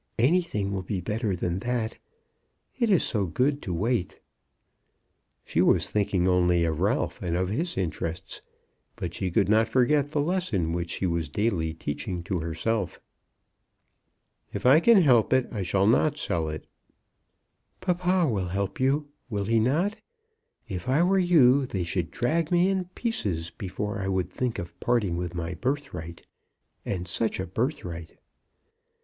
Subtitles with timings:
[0.17, 1.95] Anything will be better than that.
[2.75, 4.19] It is so good to wait."
[5.45, 8.41] She was thinking only of Ralph, and of his interests,
[8.95, 12.99] but she could not forget the lesson which she was daily teaching to herself.
[14.51, 16.65] "If I can help it, I shall not sell it."
[17.79, 19.97] "Papa will help you; will he not?
[20.67, 24.31] If I were you they should drag me in pieces before I would
[24.79, 26.25] part with my birthright;
[26.87, 28.17] and such a birthright!"